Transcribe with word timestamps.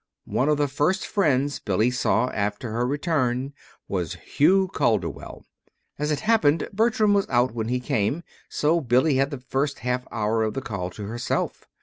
One 0.25 0.49
of 0.49 0.57
the 0.57 0.67
first 0.67 1.05
friends 1.05 1.59
Billy 1.59 1.91
saw 1.91 2.31
after 2.31 2.71
her 2.71 2.87
return 2.87 3.53
was 3.87 4.15
Hugh 4.15 4.67
Calderwell. 4.73 5.45
As 5.99 6.09
it 6.09 6.21
happened 6.21 6.67
Bertram 6.73 7.13
was 7.13 7.29
out 7.29 7.51
when 7.53 7.67
he 7.67 7.79
came, 7.79 8.23
so 8.49 8.81
Billy 8.81 9.17
had 9.17 9.29
the 9.29 9.37
first 9.37 9.77
half 9.85 10.07
hour 10.11 10.41
of 10.41 10.55
the 10.55 10.61
call 10.63 10.89
to 10.89 11.05
herself. 11.05 11.67